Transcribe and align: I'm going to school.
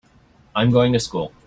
I'm 0.55 0.71
going 0.71 0.93
to 0.93 0.99
school. 0.99 1.31